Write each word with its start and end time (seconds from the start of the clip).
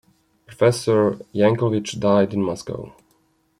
Professor 0.47 1.19
Yankelevich 1.31 1.99
died 1.99 2.33
in 2.33 2.41
Moscow. 2.41 2.91